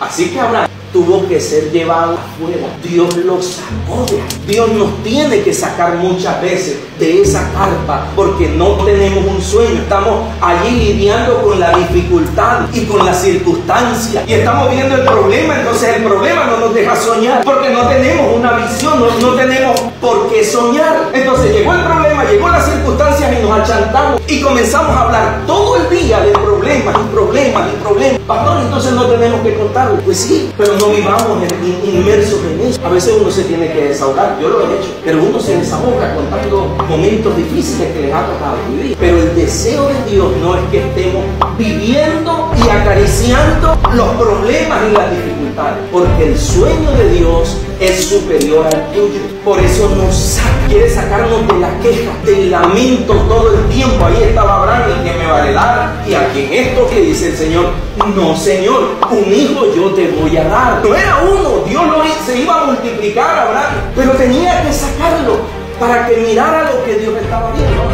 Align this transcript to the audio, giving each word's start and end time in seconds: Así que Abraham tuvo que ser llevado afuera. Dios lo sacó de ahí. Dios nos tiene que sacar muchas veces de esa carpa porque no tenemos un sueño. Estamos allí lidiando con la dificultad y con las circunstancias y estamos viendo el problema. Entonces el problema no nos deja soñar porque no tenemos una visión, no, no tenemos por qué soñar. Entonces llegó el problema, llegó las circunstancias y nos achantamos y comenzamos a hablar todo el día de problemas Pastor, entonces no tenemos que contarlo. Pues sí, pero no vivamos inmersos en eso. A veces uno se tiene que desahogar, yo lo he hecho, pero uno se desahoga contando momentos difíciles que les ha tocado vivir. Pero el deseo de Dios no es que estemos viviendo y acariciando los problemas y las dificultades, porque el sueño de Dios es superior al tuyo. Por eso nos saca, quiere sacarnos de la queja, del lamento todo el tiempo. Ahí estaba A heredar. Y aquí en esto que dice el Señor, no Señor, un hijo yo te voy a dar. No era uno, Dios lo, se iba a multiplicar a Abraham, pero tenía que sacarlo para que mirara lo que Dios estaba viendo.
Así 0.00 0.30
que 0.30 0.40
Abraham 0.40 0.68
tuvo 0.92 1.26
que 1.28 1.40
ser 1.40 1.70
llevado 1.72 2.14
afuera. 2.14 2.68
Dios 2.82 3.16
lo 3.16 3.40
sacó 3.42 4.04
de 4.10 4.20
ahí. 4.20 4.28
Dios 4.46 4.72
nos 4.72 5.02
tiene 5.02 5.42
que 5.42 5.52
sacar 5.52 5.96
muchas 5.96 6.40
veces 6.40 6.78
de 6.98 7.20
esa 7.20 7.50
carpa 7.52 8.06
porque 8.16 8.48
no 8.48 8.84
tenemos 8.84 9.24
un 9.26 9.40
sueño. 9.40 9.80
Estamos 9.80 10.26
allí 10.40 10.70
lidiando 10.70 11.42
con 11.42 11.60
la 11.60 11.76
dificultad 11.76 12.60
y 12.72 12.84
con 12.84 13.04
las 13.04 13.20
circunstancias 13.20 14.24
y 14.26 14.34
estamos 14.34 14.70
viendo 14.70 14.94
el 14.94 15.02
problema. 15.02 15.60
Entonces 15.60 15.96
el 15.96 16.04
problema 16.04 16.44
no 16.46 16.58
nos 16.58 16.74
deja 16.74 16.96
soñar 16.96 17.44
porque 17.44 17.70
no 17.70 17.88
tenemos 17.88 18.34
una 18.34 18.52
visión, 18.52 19.00
no, 19.00 19.28
no 19.28 19.34
tenemos 19.34 19.78
por 20.00 20.30
qué 20.30 20.44
soñar. 20.44 21.10
Entonces 21.12 21.52
llegó 21.52 21.74
el 21.74 21.84
problema, 21.84 22.24
llegó 22.24 22.48
las 22.48 22.64
circunstancias 22.64 23.32
y 23.38 23.42
nos 23.42 23.60
achantamos 23.60 24.20
y 24.26 24.40
comenzamos 24.40 24.96
a 24.96 25.02
hablar 25.02 25.42
todo 25.46 25.76
el 25.76 25.90
día 25.90 26.20
de 26.20 26.30
problemas 26.32 26.55
Pastor, 28.26 28.60
entonces 28.60 28.92
no 28.92 29.06
tenemos 29.06 29.40
que 29.42 29.54
contarlo. 29.54 30.00
Pues 30.00 30.16
sí, 30.16 30.50
pero 30.58 30.76
no 30.78 30.88
vivamos 30.88 31.38
inmersos 31.84 32.40
en 32.50 32.60
eso. 32.66 32.80
A 32.84 32.90
veces 32.90 33.14
uno 33.20 33.30
se 33.30 33.44
tiene 33.44 33.72
que 33.72 33.88
desahogar, 33.88 34.36
yo 34.40 34.48
lo 34.48 34.62
he 34.62 34.74
hecho, 34.74 34.88
pero 35.04 35.22
uno 35.22 35.38
se 35.38 35.56
desahoga 35.56 36.12
contando 36.12 36.76
momentos 36.88 37.36
difíciles 37.36 37.92
que 37.92 38.02
les 38.02 38.12
ha 38.12 38.26
tocado 38.26 38.56
vivir. 38.68 38.96
Pero 38.98 39.18
el 39.18 39.34
deseo 39.36 39.86
de 39.86 40.10
Dios 40.10 40.28
no 40.42 40.56
es 40.56 40.62
que 40.72 40.78
estemos 40.78 41.22
viviendo 41.56 42.50
y 42.56 42.68
acariciando 42.68 43.78
los 43.94 44.08
problemas 44.16 44.78
y 44.90 44.92
las 44.92 45.10
dificultades, 45.12 45.78
porque 45.92 46.26
el 46.26 46.36
sueño 46.36 46.90
de 46.98 47.08
Dios 47.10 47.56
es 47.78 48.06
superior 48.06 48.66
al 48.66 48.90
tuyo. 48.92 49.20
Por 49.44 49.60
eso 49.60 49.88
nos 49.90 50.14
saca, 50.16 50.66
quiere 50.68 50.90
sacarnos 50.90 51.46
de 51.46 51.58
la 51.60 51.78
queja, 51.78 52.10
del 52.24 52.50
lamento 52.50 53.14
todo 53.28 53.54
el 53.54 53.68
tiempo. 53.68 54.04
Ahí 54.04 54.20
estaba 54.24 54.55
A 55.56 55.72
heredar. 55.72 56.08
Y 56.08 56.14
aquí 56.14 56.40
en 56.44 56.66
esto 56.66 56.88
que 56.88 57.00
dice 57.00 57.28
el 57.30 57.36
Señor, 57.36 57.66
no 58.14 58.36
Señor, 58.36 58.96
un 59.10 59.32
hijo 59.32 59.74
yo 59.74 59.90
te 59.94 60.08
voy 60.08 60.36
a 60.36 60.44
dar. 60.44 60.84
No 60.84 60.94
era 60.94 61.18
uno, 61.22 61.64
Dios 61.66 61.86
lo, 61.86 62.04
se 62.24 62.38
iba 62.38 62.62
a 62.62 62.66
multiplicar 62.66 63.38
a 63.38 63.42
Abraham, 63.42 63.74
pero 63.94 64.12
tenía 64.12 64.62
que 64.62 64.72
sacarlo 64.72 65.38
para 65.78 66.06
que 66.06 66.16
mirara 66.18 66.70
lo 66.70 66.84
que 66.84 66.94
Dios 66.96 67.14
estaba 67.20 67.52
viendo. 67.52 67.85